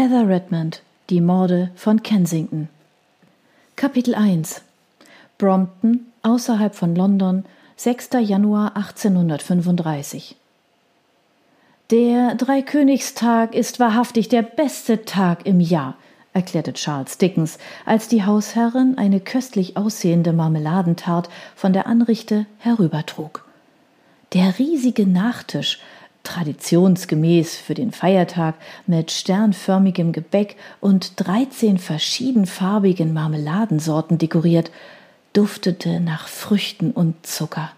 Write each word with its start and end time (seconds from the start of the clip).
Heather 0.00 0.28
Redmond 0.28 0.82
Die 1.10 1.20
Morde 1.20 1.72
von 1.74 2.04
Kensington 2.04 2.68
Kapitel 3.74 4.14
1 4.14 4.62
Brompton 5.38 6.06
außerhalb 6.22 6.72
von 6.72 6.94
London 6.94 7.44
6. 7.74 8.10
Januar 8.20 8.76
1835 8.76 10.36
Der 11.90 12.36
Dreikönigstag 12.36 13.56
ist 13.56 13.80
wahrhaftig 13.80 14.28
der 14.28 14.42
beste 14.42 15.04
Tag 15.04 15.44
im 15.46 15.58
Jahr, 15.58 15.96
erklärte 16.32 16.74
Charles 16.74 17.18
Dickens, 17.18 17.58
als 17.84 18.06
die 18.06 18.24
Hausherrin 18.24 18.96
eine 18.98 19.18
köstlich 19.18 19.76
aussehende 19.76 20.32
Marmeladentart 20.32 21.28
von 21.56 21.72
der 21.72 21.88
Anrichte 21.88 22.46
herübertrug. 22.58 23.44
Der 24.32 24.60
riesige 24.60 25.08
Nachtisch, 25.08 25.80
traditionsgemäß 26.28 27.56
für 27.56 27.74
den 27.74 27.90
Feiertag 27.90 28.54
mit 28.86 29.10
sternförmigem 29.10 30.12
Gebäck 30.12 30.56
und 30.80 31.12
dreizehn 31.16 31.78
verschiedenfarbigen 31.78 33.14
Marmeladensorten 33.14 34.18
dekoriert, 34.18 34.70
duftete 35.32 36.00
nach 36.00 36.28
Früchten 36.28 36.90
und 36.90 37.26
Zucker. 37.26 37.72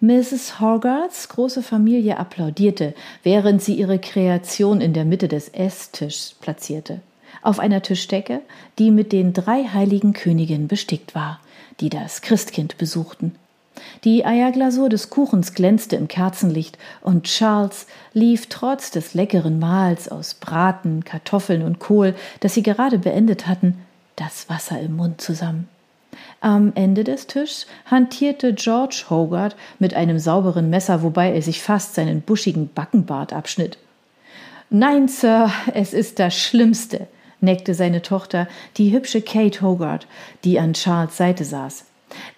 Mrs. 0.00 0.60
Hogarths 0.60 1.28
große 1.28 1.62
Familie 1.62 2.18
applaudierte, 2.18 2.94
während 3.24 3.62
sie 3.62 3.74
ihre 3.74 3.98
Kreation 3.98 4.80
in 4.80 4.92
der 4.92 5.04
Mitte 5.04 5.26
des 5.26 5.48
Esstischs 5.48 6.36
platzierte, 6.40 7.00
auf 7.42 7.58
einer 7.58 7.82
Tischdecke, 7.82 8.42
die 8.78 8.92
mit 8.92 9.10
den 9.12 9.32
drei 9.32 9.64
heiligen 9.64 10.12
Königinnen 10.12 10.68
bestickt 10.68 11.14
war, 11.16 11.40
die 11.80 11.90
das 11.90 12.22
Christkind 12.22 12.78
besuchten. 12.78 13.34
Die 14.02 14.24
Eierglasur 14.24 14.88
des 14.88 15.08
Kuchens 15.08 15.54
glänzte 15.54 15.96
im 15.96 16.08
Kerzenlicht, 16.08 16.78
und 17.00 17.24
Charles 17.24 17.86
lief 18.12 18.48
trotz 18.48 18.90
des 18.90 19.14
leckeren 19.14 19.58
Mahls 19.58 20.08
aus 20.08 20.34
Braten, 20.34 21.04
Kartoffeln 21.04 21.62
und 21.62 21.78
Kohl, 21.78 22.14
das 22.40 22.54
sie 22.54 22.62
gerade 22.62 22.98
beendet 22.98 23.46
hatten, 23.46 23.78
das 24.16 24.48
Wasser 24.48 24.80
im 24.80 24.96
Mund 24.96 25.20
zusammen. 25.20 25.68
Am 26.40 26.72
Ende 26.74 27.04
des 27.04 27.26
Tischs 27.26 27.66
hantierte 27.86 28.52
George 28.52 29.04
Hogarth 29.08 29.56
mit 29.78 29.94
einem 29.94 30.18
sauberen 30.18 30.70
Messer, 30.70 31.02
wobei 31.02 31.32
er 31.32 31.42
sich 31.42 31.62
fast 31.62 31.94
seinen 31.94 32.20
buschigen 32.20 32.68
Backenbart 32.72 33.32
abschnitt. 33.32 33.78
Nein, 34.70 35.08
Sir, 35.08 35.50
es 35.72 35.92
ist 35.92 36.18
das 36.18 36.34
Schlimmste, 36.34 37.06
neckte 37.40 37.74
seine 37.74 38.02
Tochter, 38.02 38.48
die 38.76 38.92
hübsche 38.92 39.22
Kate 39.22 39.62
Hogarth, 39.62 40.06
die 40.44 40.58
an 40.58 40.74
Charles 40.74 41.16
Seite 41.16 41.44
saß. 41.44 41.84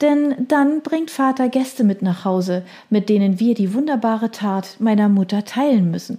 Denn 0.01 0.47
dann 0.49 0.83
bringt 0.83 1.11
Vater 1.11 1.49
Gäste 1.49 1.85
mit 1.85 2.03
nach 2.03 2.25
Hause, 2.25 2.63
mit 2.91 3.09
denen 3.09 3.41
wir 3.41 3.55
die 3.55 3.75
wunderbare 3.75 4.31
Tat 4.31 4.77
meiner 4.79 5.09
Mutter 5.09 5.45
teilen 5.45 5.91
müssen. 5.91 6.19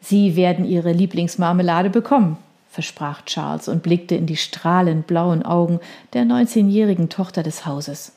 Sie 0.00 0.36
werden 0.36 0.64
ihre 0.64 0.92
Lieblingsmarmelade 0.92 1.90
bekommen, 1.90 2.36
versprach 2.68 3.24
Charles 3.24 3.68
und 3.68 3.82
blickte 3.82 4.14
in 4.16 4.26
die 4.26 4.36
strahlend 4.36 5.06
blauen 5.06 5.44
Augen 5.44 5.80
der 6.12 6.24
neunzehnjährigen 6.24 7.08
Tochter 7.08 7.42
des 7.42 7.64
Hauses. 7.64 8.12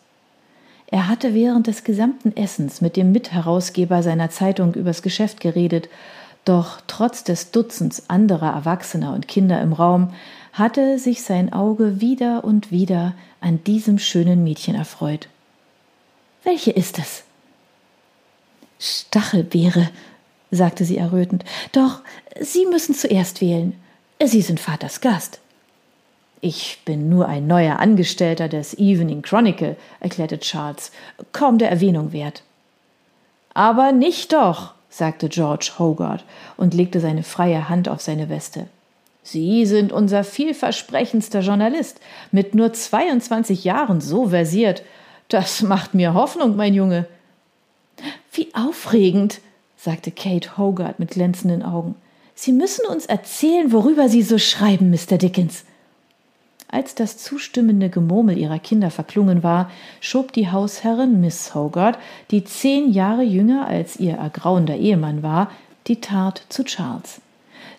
Er 0.89 1.08
hatte 1.08 1.33
während 1.33 1.67
des 1.67 1.83
gesamten 1.83 2.36
Essens 2.36 2.81
mit 2.81 2.95
dem 2.95 3.11
Mitherausgeber 3.11 4.03
seiner 4.03 4.30
Zeitung 4.30 4.73
übers 4.73 5.02
Geschäft 5.02 5.42
geredet, 5.42 5.89
doch 6.47 6.81
trotz 6.87 7.23
des 7.23 7.51
Dutzends 7.51 8.09
anderer 8.09 8.53
Erwachsener 8.53 9.13
und 9.13 9.27
Kinder 9.27 9.61
im 9.61 9.73
Raum 9.73 10.13
hatte 10.53 10.97
sich 10.97 11.21
sein 11.23 11.53
Auge 11.53 12.01
wieder 12.01 12.43
und 12.43 12.71
wieder 12.71 13.13
an 13.41 13.63
diesem 13.63 13.99
schönen 13.99 14.43
Mädchen 14.43 14.75
erfreut. 14.75 15.27
Welche 16.43 16.71
ist 16.71 16.99
es? 16.99 17.23
Stachelbeere, 18.79 19.89
sagte 20.51 20.85
sie 20.85 20.97
errötend. 20.97 21.43
Doch 21.71 22.01
Sie 22.39 22.65
müssen 22.65 22.95
zuerst 22.95 23.41
wählen. 23.41 23.75
Sie 24.23 24.41
sind 24.41 24.59
Vaters 24.59 25.01
Gast. 25.01 25.39
Ich 26.39 26.79
bin 26.85 27.09
nur 27.09 27.27
ein 27.27 27.47
neuer 27.47 27.79
Angestellter 27.79 28.47
des 28.47 28.75
Evening 28.77 29.23
Chronicle, 29.23 29.75
erklärte 29.99 30.39
Charles, 30.39 30.91
kaum 31.31 31.57
der 31.57 31.71
Erwähnung 31.71 32.13
wert. 32.13 32.43
Aber 33.53 33.91
nicht 33.91 34.33
doch, 34.33 34.75
sagte 34.97 35.30
George 35.30 35.73
Hogarth 35.80 36.23
und 36.58 36.73
legte 36.73 36.99
seine 36.99 37.23
freie 37.23 37.69
Hand 37.69 37.87
auf 37.89 38.02
seine 38.02 38.30
Weste. 38.30 38.67
Sie 39.23 39.65
sind 39.65 39.91
unser 39.91 40.23
vielversprechendster 40.23 41.41
Journalist, 41.41 41.99
mit 42.31 42.55
nur 42.55 42.71
22 42.71 43.65
Jahren 43.65 43.99
so 43.99 44.30
versiert. 44.30 44.83
Das 45.27 45.61
macht 45.61 45.93
mir 45.93 46.13
Hoffnung, 46.13 46.55
mein 46.55 46.73
Junge. 46.73 47.07
Wie 48.31 48.53
aufregend, 48.55 49.41
sagte 49.75 50.11
Kate 50.11 50.57
Hogarth 50.57 50.99
mit 50.99 51.11
glänzenden 51.11 51.63
Augen. 51.63 51.95
Sie 52.36 52.52
müssen 52.52 52.86
uns 52.86 53.05
erzählen, 53.05 53.71
worüber 53.71 54.09
Sie 54.09 54.21
so 54.21 54.37
schreiben, 54.37 54.91
Mr. 54.91 55.17
Dickens. 55.17 55.65
Als 56.70 56.95
das 56.95 57.17
zustimmende 57.17 57.89
Gemurmel 57.89 58.38
ihrer 58.38 58.60
Kinder 58.60 58.92
verklungen 58.92 59.42
war, 59.42 59.72
schob 60.02 60.33
die 60.33 60.52
Hausherrin 60.52 61.22
Miss 61.22 61.55
Hogarth, 61.55 61.98
die 62.30 62.44
zehn 62.44 62.92
Jahre 62.92 63.23
jünger 63.23 63.67
als 63.67 63.98
ihr 63.98 64.16
ergrauender 64.16 64.76
Ehemann 64.76 65.23
war, 65.23 65.50
die 65.88 66.02
Tat 66.02 66.44
zu 66.50 66.66
Charles. 66.66 67.22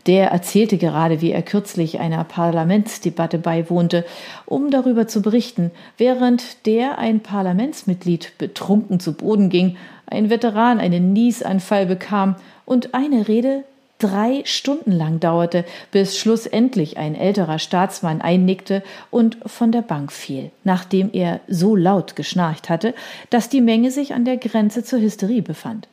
Der 0.07 0.31
erzählte 0.31 0.79
gerade, 0.79 1.21
wie 1.21 1.33
er 1.33 1.43
kürzlich 1.43 2.01
einer 2.01 2.25
Parlamentsdebatte 2.25 3.37
beiwohnte, 3.37 4.07
um 4.47 4.71
darüber 4.71 5.07
zu 5.07 5.21
berichten, 5.21 5.71
während 5.99 6.65
der 6.67 6.97
ein 6.97 7.21
Parlamentsmitglied 7.21 8.39
betrunken 8.39 9.01
zu 9.01 9.13
Boden 9.13 9.51
ging, 9.51 9.77
ein 10.07 10.31
Veteran 10.31 10.81
einen 10.81 11.13
Niesanfall 11.13 11.85
bekam 11.85 12.37
und 12.65 12.95
eine 12.95 13.29
Rede 13.29 13.65
drei 13.99 14.43
Stunden 14.45 14.93
lang 14.93 15.21
dauerte, 15.21 15.65
bis 15.91 16.17
schlussendlich 16.17 16.97
ein 16.97 17.15
älterer 17.15 17.59
Staatsmann 17.59 18.21
einnickte 18.21 18.83
und 19.11 19.39
von 19.45 19.73
der 19.73 19.83
Bank 19.83 20.13
fiel, 20.13 20.51
nachdem 20.65 21.11
er 21.13 21.41
so 21.49 21.77
laut 21.77 22.17
geschnarcht 22.17 22.69
hatte, 22.69 22.95
dass 23.31 23.49
die 23.49 23.61
Menge 23.61 23.91
sich 23.91 24.15
an 24.15 24.25
der 24.25 24.37
Grenze 24.37 24.85
zur 24.85 25.01
Hysterie 25.01 25.43
befand. 25.43 25.89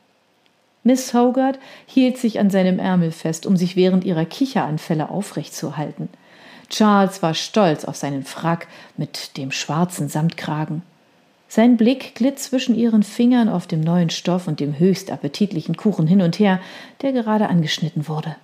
Miss 0.84 1.12
Hogarth 1.14 1.58
hielt 1.86 2.16
sich 2.16 2.38
an 2.38 2.48
seinem 2.48 2.78
Ärmel 2.78 3.10
fest, 3.10 3.44
um 3.44 3.56
sich 3.56 3.74
während 3.74 4.04
ihrer 4.04 4.24
Kicheranfälle 4.24 5.10
aufrechtzuhalten. 5.10 6.08
Charles 6.68 7.22
war 7.22 7.34
stolz 7.34 7.84
auf 7.84 7.96
seinen 7.96 8.24
Frack 8.24 8.68
mit 8.96 9.36
dem 9.36 9.50
schwarzen 9.50 10.08
Samtkragen. 10.08 10.82
Sein 11.48 11.76
Blick 11.76 12.14
glitt 12.14 12.38
zwischen 12.38 12.74
ihren 12.74 13.02
Fingern 13.02 13.48
auf 13.48 13.66
dem 13.66 13.80
neuen 13.80 14.10
Stoff 14.10 14.48
und 14.48 14.60
dem 14.60 14.78
höchst 14.78 15.10
appetitlichen 15.10 15.76
Kuchen 15.76 16.06
hin 16.06 16.22
und 16.22 16.38
her, 16.38 16.60
der 17.02 17.12
gerade 17.12 17.48
angeschnitten 17.48 18.08
wurde. 18.08 18.36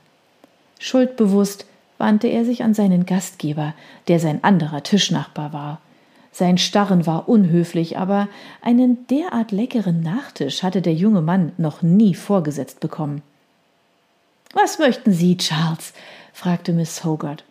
Schuldbewusst 0.79 1.67
wandte 1.99 2.29
er 2.29 2.45
sich 2.45 2.63
an 2.63 2.75
seinen 2.75 3.07
Gastgeber, 3.07 3.75
der 4.09 4.19
sein 4.19 4.43
anderer 4.43 4.83
Tischnachbar 4.83 5.53
war. 5.53 5.81
Sein 6.33 6.59
Starren 6.59 7.07
war 7.07 7.29
unhöflich, 7.29 7.99
aber 7.99 8.29
einen 8.63 9.07
derart 9.09 9.53
leckeren 9.53 10.01
Nachtisch 10.01 10.63
hatte 10.63 10.81
der 10.81 10.95
junge 10.95 11.21
Mann 11.21 11.53
noch 11.59 11.83
nie 11.83 12.15
vorgesetzt 12.15 12.81
bekommen. 12.81 13.23
Was 14.55 14.79
möchten 14.79 15.13
Sie, 15.13 15.37
Charles? 15.37 15.93
fragte 16.33 16.73
Miss 16.73 17.05
Hogarth. 17.05 17.45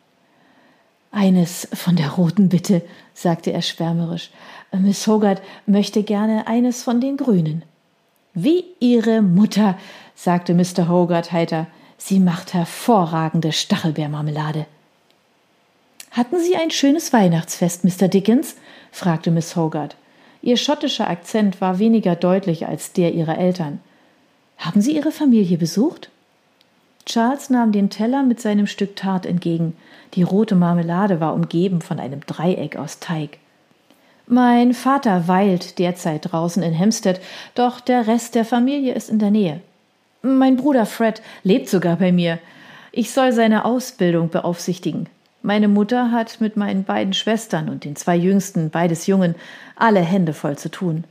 Eines 1.12 1.68
von 1.74 1.96
der 1.96 2.10
roten 2.10 2.50
bitte, 2.50 2.82
sagte 3.22 3.52
er 3.52 3.62
schwärmerisch. 3.62 4.30
Miss 4.72 5.06
Hogarth 5.08 5.42
möchte 5.66 6.04
gerne 6.04 6.48
eines 6.48 6.84
von 6.84 7.02
den 7.02 7.18
grünen. 7.18 7.64
Wie 8.34 8.64
Ihre 8.80 9.22
Mutter, 9.22 9.78
sagte 10.16 10.54
Mr. 10.54 10.88
Hogarth 10.88 11.32
heiter. 11.32 11.68
Sie 11.98 12.20
macht 12.20 12.54
hervorragende 12.54 13.52
Stachelbeermarmelade. 13.52 14.66
Hatten 16.12 16.40
Sie 16.40 16.56
ein 16.56 16.72
schönes 16.72 17.14
Weihnachtsfest, 17.14 17.84
Mr. 17.84 18.08
Dickens? 18.08 18.56
fragte 18.92 19.32
Miss 19.32 19.56
Hogarth. 19.56 19.96
Ihr 20.42 20.58
schottischer 20.58 21.10
Akzent 21.10 21.62
war 21.62 21.78
weniger 21.78 22.16
deutlich 22.16 22.68
als 22.68 22.94
der 22.94 23.14
ihrer 23.14 23.38
Eltern. 23.38 23.80
Haben 24.58 24.82
Sie 24.82 24.96
Ihre 24.96 25.12
Familie 25.12 25.58
besucht? 25.58 26.10
Charles 27.06 27.50
nahm 27.50 27.72
den 27.72 27.90
Teller 27.90 28.24
mit 28.24 28.40
seinem 28.40 28.68
Stück 28.68 28.96
Tart 28.96 29.26
entgegen. 29.26 29.76
Die 30.14 30.24
rote 30.24 30.56
Marmelade 30.56 31.20
war 31.20 31.34
umgeben 31.34 31.82
von 31.82 32.00
einem 32.00 32.22
Dreieck 32.26 32.76
aus 32.76 33.00
Teig. 33.00 33.40
Mein 34.28 34.74
Vater 34.74 35.28
weilt 35.28 35.80
derzeit 35.80 36.32
draußen 36.32 36.64
in 36.64 36.78
Hampstead, 36.78 37.20
doch 37.56 37.80
der 37.80 38.08
Rest 38.08 38.36
der 38.36 38.46
Familie 38.46 38.94
ist 38.94 39.10
in 39.10 39.20
der 39.20 39.32
Nähe. 39.32 39.62
Mein 40.22 40.56
Bruder 40.56 40.86
Fred 40.86 41.22
lebt 41.44 41.68
sogar 41.68 41.98
bei 41.98 42.12
mir. 42.12 42.40
Ich 42.92 43.12
soll 43.12 43.32
seine 43.34 43.66
Ausbildung 43.66 44.30
beaufsichtigen. 44.30 45.08
Meine 45.42 45.68
Mutter 45.68 46.12
hat 46.12 46.40
mit 46.40 46.56
meinen 46.56 46.84
beiden 46.84 47.14
Schwestern 47.14 47.68
und 47.68 47.84
den 47.84 47.96
zwei 47.96 48.16
Jüngsten, 48.16 48.70
beides 48.70 49.08
Jungen, 49.08 49.36
alle 49.76 50.02
Hände 50.02 50.34
voll 50.34 50.58
zu 50.58 50.70
tun. 50.70 51.04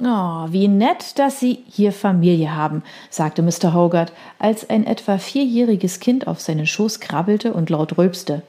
Oh, 0.00 0.46
wie 0.50 0.68
nett, 0.68 1.18
dass 1.18 1.40
Sie 1.40 1.64
hier 1.68 1.92
Familie 1.92 2.54
haben, 2.54 2.84
sagte 3.10 3.42
Mr. 3.42 3.74
Hogarth, 3.74 4.12
als 4.38 4.70
ein 4.70 4.86
etwa 4.86 5.18
vierjähriges 5.18 5.98
Kind 5.98 6.28
auf 6.28 6.40
seinen 6.40 6.66
Schoß 6.66 7.00
krabbelte 7.00 7.52
und 7.52 7.68
laut 7.68 7.98
rülpste. 7.98 8.42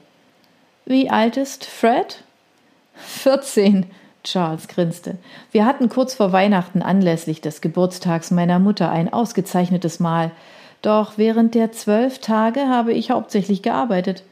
Wie 0.85 1.09
alt 1.09 1.37
ist 1.37 1.65
Fred? 1.65 2.23
Vierzehn, 2.93 3.87
Charles 4.23 4.67
grinste. 4.67 5.17
Wir 5.51 5.65
hatten 5.65 5.89
kurz 5.89 6.13
vor 6.13 6.31
Weihnachten 6.31 6.83
anlässlich 6.83 7.41
des 7.41 7.61
Geburtstags 7.61 8.29
meiner 8.29 8.59
Mutter 8.59 8.91
ein 8.91 9.11
ausgezeichnetes 9.11 9.99
Mahl. 9.99 10.31
Doch 10.83 11.13
während 11.17 11.55
der 11.55 11.71
zwölf 11.71 12.19
Tage 12.19 12.67
habe 12.67 12.93
ich 12.93 13.09
hauptsächlich 13.09 13.63
gearbeitet. 13.63 14.23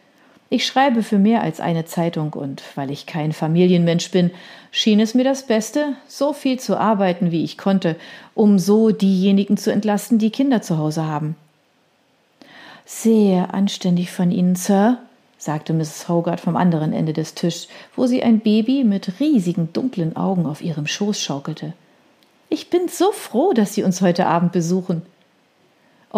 Ich 0.50 0.66
schreibe 0.66 1.04
für 1.04 1.18
mehr 1.18 1.42
als 1.42 1.60
eine 1.60 1.86
Zeitung 1.86 2.32
und 2.34 2.64
weil 2.76 2.90
ich 2.90 3.06
kein 3.06 3.34
Familienmensch 3.34 4.12
bin, 4.12 4.32
schien 4.72 5.00
es 5.02 5.14
mir 5.14 5.26
das 5.26 5.46
Beste, 5.46 5.94
so 6.08 6.32
viel 6.32 6.58
zu 6.58 6.78
arbeiten, 6.78 7.32
wie 7.32 7.44
ich 7.44 7.58
konnte, 7.58 7.98
um 8.34 8.58
so 8.58 8.92
diejenigen 8.92 9.58
zu 9.58 9.72
entlasten, 9.72 10.20
die 10.20 10.30
Kinder 10.30 10.62
zu 10.62 10.78
Hause 10.78 11.06
haben. 11.06 11.36
Sehr 12.86 13.54
anständig 13.54 14.12
von 14.12 14.32
Ihnen, 14.32 14.56
Sir, 14.56 15.00
sagte 15.38 15.74
Mrs. 15.74 16.08
Hogarth 16.08 16.40
vom 16.40 16.56
anderen 16.56 16.94
Ende 16.94 17.12
des 17.12 17.34
Tisches, 17.34 17.68
wo 17.96 18.08
sie 18.08 18.24
ein 18.24 18.40
Baby 18.40 18.86
mit 18.86 19.20
riesigen 19.20 19.74
dunklen 19.74 20.16
Augen 20.16 20.46
auf 20.46 20.62
ihrem 20.62 20.88
Schoß 20.88 21.22
schaukelte. 21.22 21.74
Ich 22.50 22.70
bin 22.70 22.88
so 22.88 23.12
froh, 23.12 23.52
dass 23.52 23.74
Sie 23.74 23.84
uns 23.84 24.02
heute 24.02 24.26
Abend 24.26 24.54
besuchen. 24.54 25.02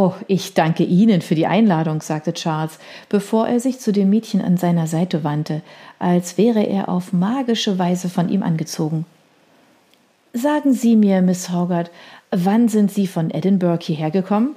Oh, 0.01 0.13
ich 0.28 0.54
danke 0.54 0.86
Ihnen 0.86 1.22
für 1.22 1.36
die 1.36 1.46
Einladung, 1.46 2.01
sagte 2.01 2.31
Charles, 2.31 2.80
bevor 3.10 3.50
er 3.50 3.60
sich 3.60 3.80
zu 3.80 3.92
dem 3.92 4.10
Mädchen 4.10 4.40
an 4.40 4.56
seiner 4.56 4.88
Seite 4.88 5.25
wandte, 5.25 5.62
als 6.00 6.38
wäre 6.38 6.63
er 6.63 6.88
auf 6.88 7.12
magische 7.12 7.78
Weise 7.78 8.07
von 8.07 8.30
ihm 8.30 8.42
angezogen. 8.42 9.06
Sagen 10.31 10.72
Sie 10.72 10.96
mir, 10.96 11.22
Miss 11.22 11.50
Hogarth, 11.50 11.92
wann 12.31 12.69
sind 12.69 12.92
Sie 12.92 13.07
von 13.07 13.30
Edinburgh 13.30 13.86
hierher 13.86 14.10
gekommen? 14.10 14.56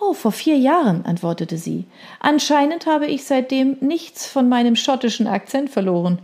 Oh, 0.00 0.14
vor 0.14 0.32
vier 0.32 0.56
Jahren, 0.56 1.04
antwortete 1.04 1.58
sie. 1.58 1.84
Anscheinend 2.20 2.86
habe 2.86 3.04
ich 3.04 3.24
seitdem 3.24 3.76
nichts 3.82 4.26
von 4.26 4.48
meinem 4.48 4.76
schottischen 4.76 5.26
Akzent 5.26 5.68
verloren. 5.68 6.20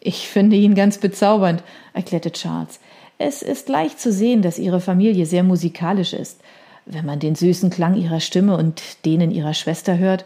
Ich 0.00 0.28
finde 0.28 0.56
ihn 0.56 0.74
ganz 0.74 0.96
bezaubernd, 0.96 1.62
erklärte 1.92 2.32
Charles. 2.32 2.80
Es 3.18 3.42
ist 3.42 3.68
leicht 3.68 4.00
zu 4.00 4.12
sehen, 4.12 4.40
dass 4.40 4.58
Ihre 4.58 4.80
Familie 4.80 5.26
sehr 5.26 5.42
musikalisch 5.42 6.14
ist 6.14 6.40
wenn 6.90 7.06
man 7.06 7.20
den 7.20 7.34
süßen 7.34 7.70
Klang 7.70 7.94
ihrer 7.94 8.20
Stimme 8.20 8.56
und 8.56 9.04
denen 9.04 9.30
ihrer 9.30 9.54
Schwester 9.54 9.98
hört. 9.98 10.24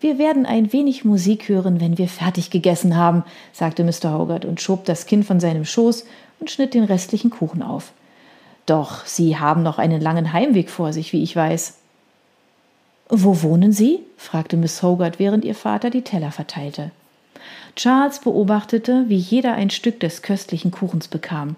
Wir 0.00 0.18
werden 0.18 0.46
ein 0.46 0.72
wenig 0.72 1.04
Musik 1.04 1.48
hören, 1.48 1.80
wenn 1.80 1.98
wir 1.98 2.08
fertig 2.08 2.50
gegessen 2.50 2.96
haben, 2.96 3.24
sagte 3.52 3.82
Mr. 3.82 4.16
Hogarth 4.16 4.44
und 4.44 4.60
schob 4.60 4.84
das 4.84 5.06
Kind 5.06 5.24
von 5.24 5.40
seinem 5.40 5.64
Schoß 5.64 6.04
und 6.40 6.50
schnitt 6.50 6.74
den 6.74 6.84
restlichen 6.84 7.30
Kuchen 7.30 7.62
auf. 7.62 7.92
Doch 8.66 9.06
Sie 9.06 9.38
haben 9.38 9.62
noch 9.62 9.78
einen 9.78 10.00
langen 10.00 10.32
Heimweg 10.32 10.70
vor 10.70 10.92
sich, 10.92 11.12
wie 11.12 11.22
ich 11.22 11.34
weiß. 11.34 11.78
Wo 13.08 13.42
wohnen 13.42 13.72
Sie? 13.72 14.00
fragte 14.16 14.56
Miss 14.56 14.82
Hogarth, 14.82 15.18
während 15.18 15.44
ihr 15.44 15.54
Vater 15.54 15.90
die 15.90 16.02
Teller 16.02 16.30
verteilte. 16.30 16.90
Charles 17.74 18.20
beobachtete, 18.20 19.04
wie 19.08 19.16
jeder 19.16 19.54
ein 19.54 19.70
Stück 19.70 20.00
des 20.00 20.22
köstlichen 20.22 20.70
Kuchens 20.70 21.08
bekam. 21.08 21.56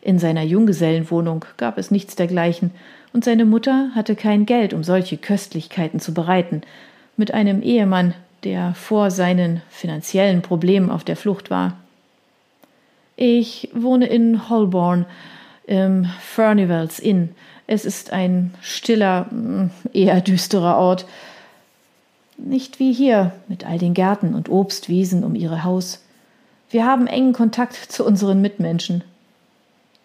In 0.00 0.18
seiner 0.18 0.42
Junggesellenwohnung 0.42 1.44
gab 1.56 1.78
es 1.78 1.90
nichts 1.90 2.16
dergleichen, 2.16 2.70
und 3.12 3.24
seine 3.24 3.44
Mutter 3.44 3.90
hatte 3.94 4.14
kein 4.14 4.44
Geld, 4.46 4.74
um 4.74 4.84
solche 4.84 5.16
Köstlichkeiten 5.16 5.98
zu 5.98 6.12
bereiten, 6.12 6.62
mit 7.16 7.32
einem 7.32 7.62
Ehemann, 7.62 8.14
der 8.44 8.74
vor 8.74 9.10
seinen 9.10 9.62
finanziellen 9.70 10.42
Problemen 10.42 10.90
auf 10.90 11.04
der 11.04 11.16
Flucht 11.16 11.50
war. 11.50 11.76
Ich 13.16 13.70
wohne 13.74 14.06
in 14.06 14.48
Holborn, 14.48 15.06
im 15.66 16.06
Furnivals 16.20 16.98
Inn. 16.98 17.30
Es 17.66 17.84
ist 17.84 18.12
ein 18.12 18.54
stiller, 18.62 19.24
mm, 19.24 19.70
eher 19.92 20.20
düsterer 20.20 20.76
Ort. 20.76 21.06
Nicht 22.38 22.78
wie 22.78 22.92
hier, 22.92 23.32
mit 23.48 23.66
all 23.66 23.78
den 23.78 23.92
Gärten 23.92 24.34
und 24.34 24.48
Obstwiesen 24.48 25.24
um 25.24 25.34
ihre 25.34 25.64
Haus. 25.64 26.02
Wir 26.70 26.86
haben 26.86 27.06
engen 27.06 27.32
Kontakt 27.32 27.74
zu 27.74 28.04
unseren 28.04 28.40
Mitmenschen, 28.40 29.02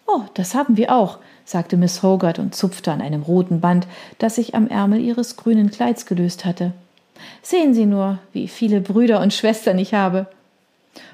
Oh, 0.06 0.22
das 0.34 0.54
haben 0.54 0.76
wir 0.76 0.94
auch, 0.94 1.18
sagte 1.44 1.76
Miss 1.76 2.02
Hogarth 2.02 2.38
und 2.38 2.54
zupfte 2.54 2.92
an 2.92 3.00
einem 3.00 3.22
roten 3.22 3.60
Band, 3.60 3.86
das 4.18 4.36
sich 4.36 4.54
am 4.54 4.68
Ärmel 4.68 5.00
ihres 5.00 5.36
grünen 5.36 5.70
Kleids 5.70 6.06
gelöst 6.06 6.44
hatte. 6.44 6.72
Sehen 7.42 7.74
Sie 7.74 7.86
nur, 7.86 8.18
wie 8.32 8.48
viele 8.48 8.80
Brüder 8.80 9.20
und 9.20 9.32
Schwestern 9.32 9.78
ich 9.78 9.94
habe. 9.94 10.26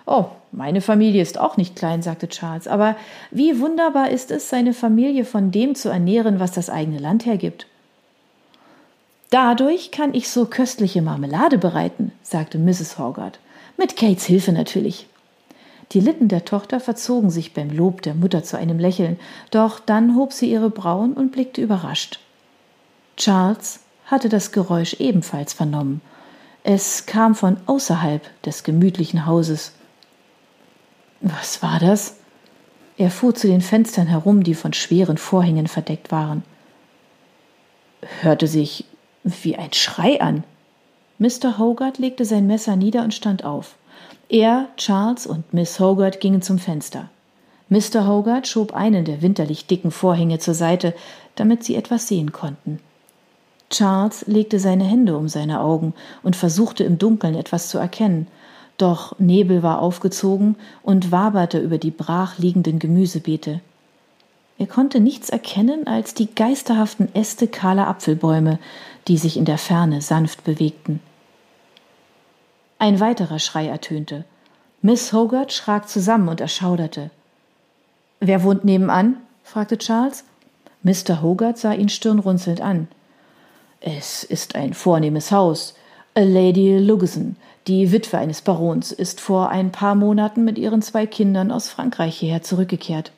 Oh, 0.06 0.26
meine 0.52 0.80
Familie 0.80 1.22
ist 1.22 1.38
auch 1.38 1.56
nicht 1.56 1.76
klein, 1.76 2.02
sagte 2.02 2.28
Charles, 2.28 2.66
aber 2.66 2.96
wie 3.30 3.60
wunderbar 3.60 4.10
ist 4.10 4.30
es, 4.30 4.48
seine 4.48 4.74
Familie 4.74 5.24
von 5.24 5.52
dem 5.52 5.74
zu 5.74 5.88
ernähren, 5.88 6.40
was 6.40 6.52
das 6.52 6.70
eigene 6.70 6.98
Land 6.98 7.26
hergibt. 7.26 7.66
Dadurch 9.30 9.92
kann 9.92 10.12
ich 10.12 10.28
so 10.28 10.46
köstliche 10.46 11.02
Marmelade 11.02 11.56
bereiten, 11.56 12.10
sagte 12.22 12.58
Mrs. 12.58 12.98
Hogarth. 12.98 13.38
Mit 13.76 13.96
Kates 13.96 14.24
Hilfe 14.24 14.50
natürlich. 14.50 15.06
Die 15.92 16.00
Lippen 16.00 16.28
der 16.28 16.44
Tochter 16.44 16.78
verzogen 16.78 17.30
sich 17.30 17.52
beim 17.52 17.70
Lob 17.70 18.02
der 18.02 18.14
Mutter 18.14 18.44
zu 18.44 18.56
einem 18.56 18.78
Lächeln, 18.78 19.18
doch 19.50 19.80
dann 19.80 20.14
hob 20.14 20.32
sie 20.32 20.50
ihre 20.50 20.70
Brauen 20.70 21.14
und 21.14 21.32
blickte 21.32 21.60
überrascht. 21.60 22.20
Charles 23.16 23.80
hatte 24.06 24.28
das 24.28 24.52
Geräusch 24.52 24.94
ebenfalls 24.94 25.52
vernommen. 25.52 26.00
Es 26.62 27.06
kam 27.06 27.34
von 27.34 27.56
außerhalb 27.66 28.22
des 28.42 28.62
gemütlichen 28.62 29.26
Hauses. 29.26 29.72
Was 31.20 31.62
war 31.62 31.80
das? 31.80 32.16
Er 32.96 33.10
fuhr 33.10 33.34
zu 33.34 33.46
den 33.46 33.60
Fenstern 33.60 34.06
herum, 34.06 34.44
die 34.44 34.54
von 34.54 34.72
schweren 34.72 35.18
Vorhängen 35.18 35.66
verdeckt 35.66 36.12
waren. 36.12 36.44
Hörte 38.20 38.46
sich 38.46 38.84
wie 39.24 39.56
ein 39.56 39.72
Schrei 39.72 40.20
an. 40.20 40.44
Mr. 41.18 41.58
Hogarth 41.58 41.98
legte 41.98 42.24
sein 42.24 42.46
Messer 42.46 42.76
nieder 42.76 43.02
und 43.02 43.12
stand 43.12 43.44
auf. 43.44 43.74
Er, 44.32 44.68
Charles 44.76 45.26
und 45.26 45.52
Miss 45.52 45.80
Hogarth 45.80 46.20
gingen 46.20 46.40
zum 46.40 46.60
Fenster. 46.60 47.10
Mr. 47.68 48.06
Hogarth 48.06 48.46
schob 48.46 48.72
einen 48.72 49.04
der 49.04 49.22
winterlich 49.22 49.66
dicken 49.66 49.90
Vorhänge 49.90 50.38
zur 50.38 50.54
Seite, 50.54 50.94
damit 51.34 51.64
sie 51.64 51.74
etwas 51.74 52.06
sehen 52.06 52.30
konnten. 52.30 52.78
Charles 53.70 54.24
legte 54.28 54.60
seine 54.60 54.84
Hände 54.84 55.16
um 55.16 55.28
seine 55.28 55.60
Augen 55.60 55.94
und 56.22 56.36
versuchte 56.36 56.84
im 56.84 56.96
Dunkeln 56.96 57.34
etwas 57.34 57.68
zu 57.68 57.78
erkennen, 57.78 58.28
doch 58.78 59.18
Nebel 59.18 59.64
war 59.64 59.80
aufgezogen 59.80 60.54
und 60.84 61.10
waberte 61.10 61.58
über 61.58 61.78
die 61.78 61.90
brach 61.90 62.38
liegenden 62.38 62.78
Gemüsebeete. 62.78 63.60
Er 64.58 64.66
konnte 64.68 65.00
nichts 65.00 65.28
erkennen 65.28 65.88
als 65.88 66.14
die 66.14 66.32
geisterhaften 66.32 67.12
Äste 67.16 67.48
kahler 67.48 67.88
Apfelbäume, 67.88 68.60
die 69.08 69.18
sich 69.18 69.36
in 69.36 69.44
der 69.44 69.58
Ferne 69.58 70.02
sanft 70.02 70.44
bewegten. 70.44 71.00
Ein 72.80 72.98
weiterer 72.98 73.38
Schrei 73.38 73.68
ertönte. 73.68 74.24
Miss 74.80 75.12
Hogarth 75.12 75.52
schrak 75.52 75.86
zusammen 75.86 76.30
und 76.30 76.40
erschauderte. 76.40 77.10
Wer 78.20 78.42
wohnt 78.42 78.64
nebenan? 78.64 79.18
fragte 79.44 79.76
Charles. 79.76 80.24
Mr. 80.82 81.20
Hogarth 81.20 81.58
sah 81.58 81.74
ihn 81.74 81.90
stirnrunzelnd 81.90 82.62
an. 82.62 82.88
Es 83.82 84.24
ist 84.24 84.54
ein 84.54 84.72
vornehmes 84.72 85.30
Haus. 85.30 85.74
Lady 86.14 86.78
Lugeson, 86.78 87.36
die 87.66 87.92
Witwe 87.92 88.16
eines 88.16 88.40
Barons, 88.40 88.92
ist 88.92 89.20
vor 89.20 89.50
ein 89.50 89.72
paar 89.72 89.94
Monaten 89.94 90.42
mit 90.42 90.56
ihren 90.56 90.80
zwei 90.80 91.04
Kindern 91.04 91.52
aus 91.52 91.68
Frankreich 91.68 92.16
hierher 92.16 92.42
zurückgekehrt. 92.42 93.12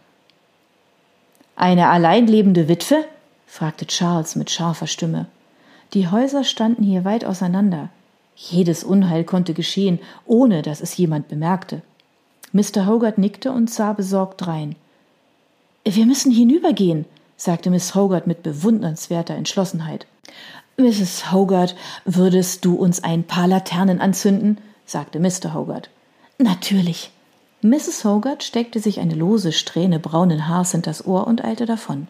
Eine 1.55 1.89
allein 1.89 2.27
lebende 2.27 2.67
Witwe? 2.67 3.05
fragte 3.47 3.87
Charles 3.87 4.35
mit 4.35 4.51
scharfer 4.51 4.89
Stimme. 4.89 5.27
Die 5.95 6.09
Häuser 6.09 6.43
standen 6.43 6.83
hier 6.83 7.05
weit 7.05 7.25
auseinander. 7.25 7.91
Jedes 8.35 8.85
Unheil 8.85 9.25
konnte 9.25 9.55
geschehen, 9.55 9.99
ohne 10.27 10.63
dass 10.63 10.81
es 10.81 10.97
jemand 10.97 11.29
bemerkte. 11.29 11.83
Mr. 12.53 12.87
Hogarth 12.87 13.19
nickte 13.19 13.53
und 13.53 13.71
sah 13.71 13.93
besorgt 13.93 14.41
drein. 14.41 14.77
Wir 15.85 16.07
müssen 16.07 16.31
hinübergehen, 16.31 17.07
sagte 17.37 17.71
Miss 17.71 17.95
Hogarth 17.95 18.27
mit 18.27 18.43
bewundernswerter 18.43 19.35
Entschlossenheit. 19.35 20.07
Mrs. 20.77 21.33
Hogarth, 21.33 21.75
würdest 22.05 22.65
du 22.65 22.75
uns 22.75 23.03
ein 23.03 23.25
paar 23.25 23.49
Laternen 23.49 24.01
anzünden? 24.01 24.59
sagte 24.87 25.19
Mr. 25.19 25.55
Hogarth. 25.55 25.91
Natürlich. 26.39 27.11
Mrs. 27.63 28.05
Hogarth 28.05 28.43
steckte 28.43 28.81
sich 28.81 29.01
eine 29.01 29.15
lose 29.15 29.53
Strähne 29.53 29.99
braunen 29.99 30.49
Haars 30.49 30.73
hinters 30.73 31.07
Ohr 31.07 31.27
und 31.27 31.45
eilte 31.45 31.67
davon. 31.67 32.09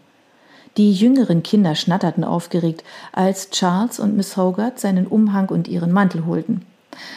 Die 0.77 0.93
jüngeren 0.93 1.43
Kinder 1.43 1.75
schnatterten 1.75 2.25
aufgeregt, 2.25 2.83
als 3.13 3.51
Charles 3.51 4.01
und 4.01 4.17
Miss 4.17 4.37
Hogarth 4.37 4.81
seinen 4.81 5.07
Umhang 5.07 5.49
und 5.49 5.69
ihren 5.69 5.93
Mantel 5.93 6.25
holten. 6.25 6.65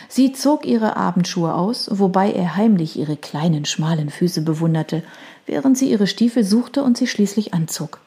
Sie 0.10 0.34
zog 0.34 0.66
ihre 0.66 0.96
Abendschuhe 0.98 1.54
aus, 1.54 1.90
wobei 1.92 2.32
er 2.32 2.56
heimlich 2.56 2.98
ihre 2.98 3.18
kleinen, 3.18 3.66
schmalen 3.66 4.10
Füße 4.10 4.42
bewunderte, 4.42 5.04
während 5.46 5.78
sie 5.78 5.90
ihre 5.90 6.08
Stiefel 6.08 6.44
suchte 6.44 6.84
und 6.84 6.98
sie 6.98 7.08
schließlich 7.08 7.54
anzog. 7.54 8.00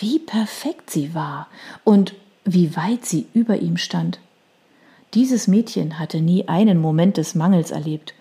Wie 0.00 0.18
perfekt 0.18 0.90
sie 0.90 1.14
war 1.14 1.48
und 1.84 2.14
wie 2.44 2.76
weit 2.76 3.04
sie 3.04 3.26
über 3.34 3.56
ihm 3.56 3.76
stand. 3.76 4.20
Dieses 5.14 5.48
Mädchen 5.48 5.98
hatte 5.98 6.20
nie 6.20 6.48
einen 6.48 6.80
Moment 6.80 7.16
des 7.16 7.34
Mangels 7.34 7.70
erlebt. 7.70 8.14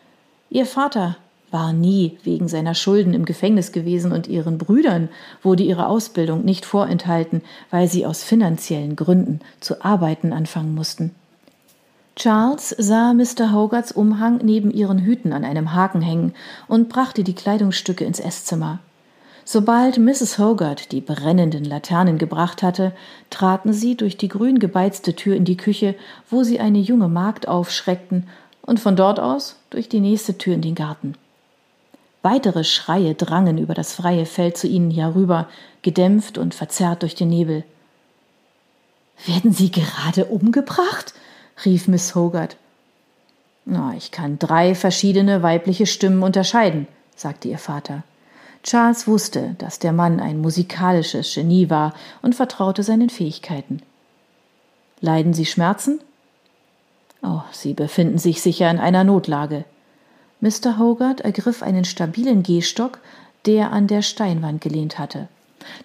Ihr 0.50 0.66
Vater 0.66 1.18
war 1.52 1.74
nie 1.74 2.18
wegen 2.24 2.48
seiner 2.48 2.76
Schulden 2.76 3.14
im 3.14 3.26
Gefängnis 3.26 3.72
gewesen 3.72 4.12
und 4.12 4.28
ihren 4.28 4.58
Brüdern 4.58 5.10
wurde 5.42 5.64
ihre 5.64 5.88
Ausbildung 5.88 6.44
nicht 6.44 6.66
vorenthalten, 6.66 7.42
weil 7.72 7.88
sie 7.88 8.06
aus 8.06 8.24
finanziellen 8.24 8.96
Gründen 8.96 9.40
zu 9.60 9.84
arbeiten 9.84 10.34
anfangen 10.34 10.76
mussten. 10.76 11.16
Charles 12.16 12.76
sah 12.78 13.14
Mr. 13.14 13.54
Hogarths 13.54 13.92
Umhang 13.92 14.40
neben 14.44 14.72
ihren 14.72 15.00
Hüten 15.00 15.34
an 15.34 15.46
einem 15.46 15.74
Haken 15.74 16.02
hängen 16.02 16.34
und 16.68 16.90
brachte 16.90 17.24
die 17.24 17.36
Kleidungsstücke 17.36 18.06
ins 18.06 18.20
Esszimmer. 18.20 18.80
Sobald 19.46 19.98
Mrs. 19.98 20.40
Hogarth 20.40 20.92
die 20.92 21.00
brennenden 21.00 21.64
Laternen 21.64 22.18
gebracht 22.18 22.64
hatte, 22.64 22.92
traten 23.30 23.72
sie 23.72 23.96
durch 23.96 24.18
die 24.18 24.28
grün 24.28 24.60
gebeizte 24.60 25.16
Tür 25.16 25.36
in 25.36 25.46
die 25.46 25.56
Küche, 25.56 25.96
wo 26.30 26.44
sie 26.44 26.60
eine 26.60 26.80
junge 26.80 27.08
Magd 27.08 27.48
aufschreckten, 27.48 28.28
und 28.62 28.82
von 28.82 28.98
dort 28.98 29.20
aus 29.20 29.56
durch 29.70 29.88
die 29.88 30.02
nächste 30.02 30.38
Tür 30.38 30.54
in 30.54 30.62
den 30.62 30.76
Garten. 30.76 31.14
Weitere 32.22 32.64
Schreie 32.64 33.14
drangen 33.16 33.58
über 33.58 33.74
das 33.74 33.94
freie 33.94 34.26
Feld 34.26 34.58
zu 34.58 34.68
ihnen 34.68 34.92
herüber, 34.92 35.48
gedämpft 35.82 36.38
und 36.38 36.56
verzerrt 36.56 37.04
durch 37.04 37.16
den 37.16 37.30
Nebel. 37.30 37.64
Werden 39.26 39.52
Sie 39.54 39.72
gerade 39.72 40.26
umgebracht? 40.26 41.14
rief 41.66 41.88
Miss 41.88 42.16
Hogarth. 42.16 42.58
Na, 43.66 43.94
ich 43.98 44.12
kann 44.12 44.40
drei 44.40 44.76
verschiedene 44.76 45.44
weibliche 45.44 45.86
Stimmen 45.86 46.24
unterscheiden, 46.24 46.88
sagte 47.16 47.48
ihr 47.50 47.58
Vater. 47.58 48.04
Charles 48.64 49.08
wusste, 49.08 49.56
dass 49.58 49.80
der 49.80 49.94
Mann 49.94 50.20
ein 50.20 50.40
musikalisches 50.40 51.34
Genie 51.34 51.70
war 51.70 51.94
und 52.22 52.36
vertraute 52.36 52.84
seinen 52.84 53.10
Fähigkeiten. 53.10 53.82
Leiden 55.00 55.34
Sie 55.34 55.46
Schmerzen? 55.46 56.00
Oh, 57.22 57.42
Sie 57.52 57.74
befinden 57.74 58.18
sich 58.18 58.42
sicher 58.42 58.70
in 58.70 58.80
einer 58.80 59.04
Notlage. 59.04 59.66
Mr. 60.40 60.78
Hogarth 60.78 61.22
ergriff 61.22 61.64
einen 61.64 61.86
stabilen 61.86 62.44
Gehstock, 62.44 63.00
der 63.46 63.72
an 63.72 63.88
der 63.88 64.02
Steinwand 64.02 64.62
gelehnt 64.62 65.00
hatte. 65.00 65.28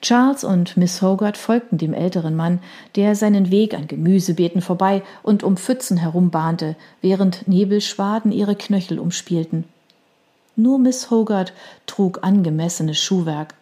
Charles 0.01 0.45
und 0.45 0.77
Miss 0.77 1.03
Hogarth 1.03 1.37
folgten 1.37 1.79
dem 1.79 1.95
älteren 1.95 2.37
Mann, 2.37 2.61
der 2.95 3.15
seinen 3.15 3.51
Weg 3.51 3.75
an 3.75 3.89
Gemüsebeeten 3.89 4.61
vorbei 4.61 5.03
und 5.23 5.43
um 5.43 5.57
Pfützen 5.57 5.97
herum 5.97 6.31
bahnte, 6.31 6.77
während 7.01 7.49
Nebelschwaden 7.49 8.33
ihre 8.33 8.55
Knöchel 8.55 8.99
umspielten. 8.99 9.65
Nur 10.55 10.79
Miss 10.79 11.11
Hogarth 11.11 11.53
trug 11.87 12.21
angemessenes 12.23 12.99
Schuhwerk, 12.99 13.55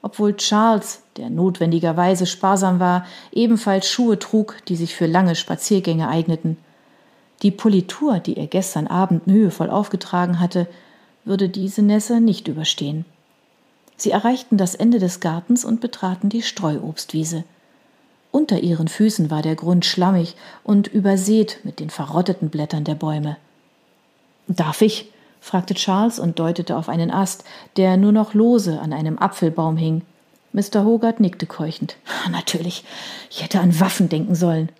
obwohl 0.00 0.36
Charles, 0.36 1.02
der 1.16 1.28
notwendigerweise 1.28 2.26
sparsam 2.26 2.80
war, 2.80 3.04
ebenfalls 3.32 3.88
Schuhe 3.88 4.18
trug, 4.18 4.56
die 4.68 4.76
sich 4.76 4.94
für 4.94 5.06
lange 5.06 5.34
Spaziergänge 5.34 6.08
eigneten. 6.08 6.56
Die 7.42 7.50
Politur, 7.50 8.18
die 8.18 8.36
er 8.36 8.46
gestern 8.46 8.86
Abend 8.86 9.26
mühevoll 9.26 9.70
aufgetragen 9.70 10.40
hatte, 10.40 10.66
würde 11.24 11.48
diese 11.48 11.82
Nässe 11.82 12.20
nicht 12.20 12.48
überstehen. 12.48 13.04
Sie 13.96 14.10
erreichten 14.10 14.56
das 14.56 14.74
Ende 14.74 14.98
des 14.98 15.20
Gartens 15.20 15.64
und 15.64 15.80
betraten 15.80 16.28
die 16.28 16.42
Streuobstwiese. 16.42 17.44
Unter 18.30 18.60
ihren 18.60 18.88
Füßen 18.88 19.30
war 19.30 19.42
der 19.42 19.56
Grund 19.56 19.84
schlammig 19.84 20.36
und 20.62 20.86
übersät 20.86 21.58
mit 21.64 21.80
den 21.80 21.90
verrotteten 21.90 22.50
Blättern 22.50 22.84
der 22.84 22.94
Bäume. 22.94 23.36
Darf 24.46 24.82
ich? 24.82 25.12
fragte 25.40 25.74
Charles 25.74 26.18
und 26.18 26.38
deutete 26.38 26.76
auf 26.76 26.88
einen 26.88 27.10
Ast, 27.10 27.44
der 27.76 27.96
nur 27.96 28.12
noch 28.12 28.34
lose 28.34 28.80
an 28.80 28.92
einem 28.92 29.18
Apfelbaum 29.18 29.76
hing. 29.76 30.02
Mr. 30.52 30.84
Hogarth 30.84 31.20
nickte 31.20 31.46
keuchend. 31.46 31.96
Natürlich, 32.30 32.84
ich 33.30 33.42
hätte 33.42 33.60
an 33.60 33.78
Waffen 33.80 34.08
denken 34.08 34.34
sollen. 34.34 34.70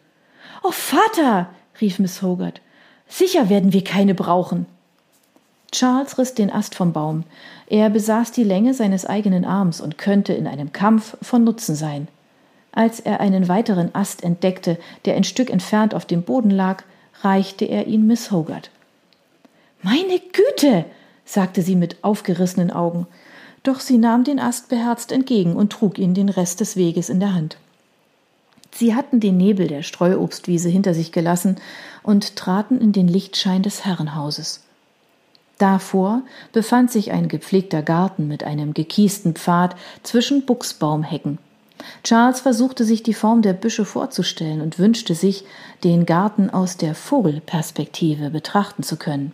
Oh, 0.62 0.72
Vater, 0.72 1.48
rief 1.80 1.98
Miss 1.98 2.22
Hogarth, 2.22 2.60
sicher 3.08 3.48
werden 3.48 3.72
wir 3.72 3.84
keine 3.84 4.14
brauchen. 4.14 4.66
Charles 5.70 6.18
riss 6.18 6.34
den 6.34 6.50
Ast 6.50 6.74
vom 6.74 6.92
Baum. 6.92 7.24
Er 7.66 7.90
besaß 7.90 8.32
die 8.32 8.44
Länge 8.44 8.72
seines 8.72 9.04
eigenen 9.04 9.44
Arms 9.44 9.80
und 9.80 9.98
könnte 9.98 10.32
in 10.32 10.46
einem 10.46 10.72
Kampf 10.72 11.16
von 11.20 11.44
Nutzen 11.44 11.74
sein. 11.74 12.08
Als 12.72 13.00
er 13.00 13.20
einen 13.20 13.48
weiteren 13.48 13.94
Ast 13.94 14.22
entdeckte, 14.22 14.78
der 15.04 15.16
ein 15.16 15.24
Stück 15.24 15.50
entfernt 15.50 15.94
auf 15.94 16.06
dem 16.06 16.22
Boden 16.22 16.50
lag, 16.50 16.84
reichte 17.22 17.64
er 17.64 17.86
ihn 17.86 18.06
Miss 18.06 18.30
Hogarth. 18.30 18.70
Meine 19.82 20.20
Güte, 20.32 20.84
sagte 21.24 21.62
sie 21.62 21.76
mit 21.76 22.02
aufgerissenen 22.02 22.70
Augen, 22.70 23.06
doch 23.62 23.80
sie 23.80 23.98
nahm 23.98 24.24
den 24.24 24.40
Ast 24.40 24.68
beherzt 24.68 25.12
entgegen 25.12 25.54
und 25.54 25.72
trug 25.72 25.98
ihn 25.98 26.14
den 26.14 26.28
Rest 26.28 26.60
des 26.60 26.76
Weges 26.76 27.08
in 27.10 27.20
der 27.20 27.34
Hand. 27.34 27.58
Sie 28.70 28.94
hatten 28.94 29.20
den 29.20 29.36
Nebel 29.36 29.66
der 29.66 29.82
Streuobstwiese 29.82 30.68
hinter 30.68 30.94
sich 30.94 31.12
gelassen 31.12 31.56
und 32.02 32.36
traten 32.36 32.80
in 32.80 32.92
den 32.92 33.08
Lichtschein 33.08 33.62
des 33.62 33.84
Herrenhauses. 33.84 34.64
Davor 35.58 36.22
befand 36.52 36.92
sich 36.92 37.10
ein 37.10 37.28
gepflegter 37.28 37.82
Garten 37.82 38.28
mit 38.28 38.44
einem 38.44 38.74
gekiesten 38.74 39.34
Pfad 39.34 39.74
zwischen 40.04 40.46
Buchsbaumhecken. 40.46 41.38
Charles 42.04 42.40
versuchte 42.40 42.84
sich 42.84 43.02
die 43.02 43.14
Form 43.14 43.42
der 43.42 43.52
Büsche 43.52 43.84
vorzustellen 43.84 44.60
und 44.60 44.78
wünschte 44.78 45.14
sich, 45.14 45.44
den 45.84 46.06
Garten 46.06 46.50
aus 46.50 46.76
der 46.76 46.94
Vogelperspektive 46.94 48.30
betrachten 48.30 48.82
zu 48.82 48.96
können. 48.96 49.32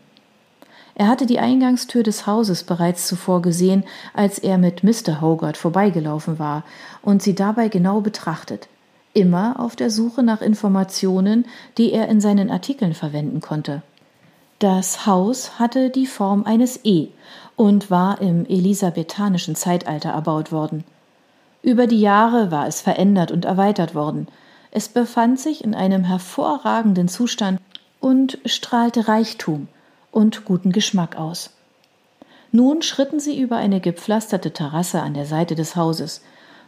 Er 0.94 1.08
hatte 1.08 1.26
die 1.26 1.40
Eingangstür 1.40 2.02
des 2.02 2.26
Hauses 2.26 2.64
bereits 2.64 3.06
zuvor 3.06 3.42
gesehen, 3.42 3.84
als 4.12 4.38
er 4.38 4.58
mit 4.58 4.84
Mr. 4.84 5.20
Hogarth 5.20 5.56
vorbeigelaufen 5.56 6.38
war 6.38 6.64
und 7.02 7.22
sie 7.22 7.34
dabei 7.34 7.68
genau 7.68 8.00
betrachtet, 8.00 8.68
immer 9.14 9.58
auf 9.58 9.76
der 9.76 9.90
Suche 9.90 10.22
nach 10.22 10.42
Informationen, 10.42 11.46
die 11.78 11.92
er 11.92 12.08
in 12.08 12.20
seinen 12.20 12.50
Artikeln 12.50 12.92
verwenden 12.92 13.40
konnte. 13.40 13.82
Das 14.58 15.06
Haus 15.06 15.58
hatte 15.58 15.90
die 15.90 16.06
Form 16.06 16.44
eines 16.44 16.84
E 16.84 17.08
und 17.56 17.90
war 17.90 18.20
im 18.20 18.44
elisabethanischen 18.46 19.56
Zeitalter 19.56 20.10
erbaut 20.10 20.52
worden. 20.52 20.84
Über 21.62 21.86
die 21.86 22.00
Jahre 22.00 22.50
war 22.50 22.66
es 22.66 22.80
verändert 22.82 23.30
und 23.30 23.46
erweitert 23.46 23.94
worden. 23.94 24.28
Es 24.70 24.88
befand 24.88 25.40
sich 25.40 25.64
in 25.64 25.74
einem 25.74 26.04
hervorragenden 26.04 27.08
Zustand 27.08 27.60
und 28.00 28.38
strahlte 28.44 29.08
Reichtum, 29.08 29.68
und 30.14 30.44
guten 30.44 30.72
Geschmack 30.72 31.16
aus. 31.16 31.50
Nun 32.52 32.82
schritten 32.82 33.18
sie 33.18 33.38
über 33.38 33.56
eine 33.56 33.80
gepflasterte 33.80 34.52
Terrasse 34.52 35.02
an 35.02 35.12
der 35.14 35.26
Seite 35.26 35.56
des 35.56 35.74
Hauses. 35.74 36.22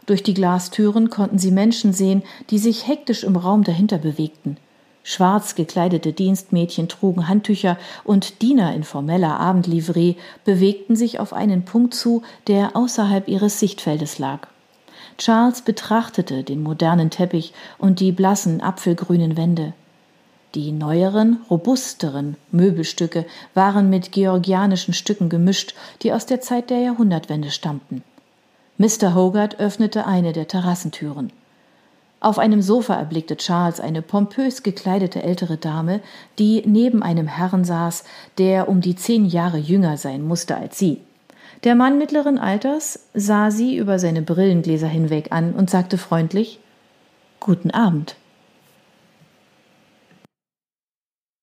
Durch 0.07 0.23
die 0.23 0.33
Glastüren 0.33 1.09
konnten 1.11 1.37
sie 1.37 1.51
Menschen 1.51 1.93
sehen, 1.93 2.23
die 2.49 2.57
sich 2.57 2.87
hektisch 2.87 3.23
im 3.23 3.35
Raum 3.35 3.63
dahinter 3.63 3.97
bewegten. 3.99 4.57
Schwarz 5.03 5.55
gekleidete 5.55 6.13
Dienstmädchen 6.13 6.89
trugen 6.89 7.27
Handtücher 7.27 7.77
und 8.03 8.41
Diener 8.41 8.73
in 8.73 8.83
formeller 8.83 9.39
Abendlivree 9.39 10.15
bewegten 10.43 10.95
sich 10.95 11.19
auf 11.19 11.33
einen 11.33 11.65
Punkt 11.65 11.93
zu, 11.93 12.23
der 12.47 12.75
außerhalb 12.75 13.27
ihres 13.27 13.59
Sichtfeldes 13.59 14.17
lag. 14.17 14.47
Charles 15.17 15.61
betrachtete 15.61 16.43
den 16.43 16.61
modernen 16.63 17.09
Teppich 17.09 17.53
und 17.77 17.99
die 17.99 18.11
blassen 18.11 18.61
apfelgrünen 18.61 19.35
Wände. 19.35 19.73
Die 20.55 20.71
neueren, 20.71 21.41
robusteren 21.49 22.37
Möbelstücke 22.51 23.25
waren 23.53 23.89
mit 23.89 24.11
georgianischen 24.11 24.93
Stücken 24.93 25.27
gemischt, 25.27 25.75
die 26.01 26.13
aus 26.13 26.25
der 26.25 26.39
Zeit 26.39 26.69
der 26.69 26.79
Jahrhundertwende 26.79 27.51
stammten. 27.51 28.03
Mr. 28.77 29.15
Hogarth 29.15 29.59
öffnete 29.59 30.05
eine 30.05 30.33
der 30.33 30.47
Terrassentüren. 30.47 31.31
Auf 32.19 32.39
einem 32.39 32.61
Sofa 32.61 32.95
erblickte 32.95 33.37
Charles 33.37 33.79
eine 33.79 34.01
pompös 34.01 34.63
gekleidete 34.63 35.21
ältere 35.21 35.57
Dame, 35.57 36.01
die 36.39 36.63
neben 36.65 37.03
einem 37.03 37.27
Herrn 37.27 37.63
saß, 37.63 38.03
der 38.37 38.69
um 38.69 38.81
die 38.81 38.95
zehn 38.95 39.25
Jahre 39.25 39.57
jünger 39.57 39.97
sein 39.97 40.23
musste 40.23 40.57
als 40.57 40.77
sie. 40.77 41.01
Der 41.63 41.75
Mann 41.75 41.97
mittleren 41.97 42.37
Alters 42.37 43.07
sah 43.13 43.49
sie 43.51 43.77
über 43.77 43.97
seine 43.97 44.21
Brillengläser 44.21 44.87
hinweg 44.87 45.31
an 45.31 45.53
und 45.53 45.69
sagte 45.69 45.97
freundlich 45.97 46.59
Guten 47.39 47.71
Abend. 47.71 48.15